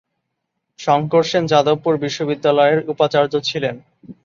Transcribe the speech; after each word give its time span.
শঙ্কর 0.79 1.23
সেন 1.23 1.43
যাদবপুর 1.51 1.93
বিশ্ববিদ্যালয়ের 2.03 2.79
উপাচার্য 2.89 3.33
ছিলেন। 3.49 3.75